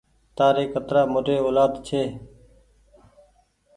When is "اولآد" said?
1.45-1.71